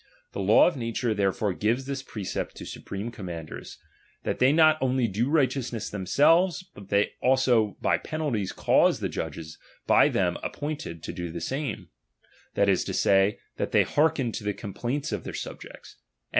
[0.31, 3.77] The law of nature therefore gives this precept to supreme commanders,
[4.23, 9.09] that they not only do righteousness themselves, but that they silso by penalties cause the
[9.09, 11.89] judges, by them ap Jiointed, to do the same;
[12.55, 16.01] that is to say, that they tearken to the complaints of their subjects; and a.